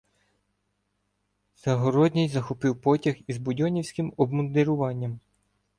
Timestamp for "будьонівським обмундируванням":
3.37-5.19